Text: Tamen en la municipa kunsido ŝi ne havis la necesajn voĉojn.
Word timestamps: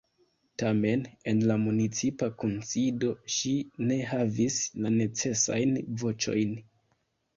Tamen 0.61 1.03
en 1.31 1.41
la 1.51 1.57
municipa 1.65 2.29
kunsido 2.43 3.11
ŝi 3.35 3.53
ne 3.91 3.99
havis 4.15 4.57
la 4.83 4.93
necesajn 4.99 5.77
voĉojn. 6.05 6.61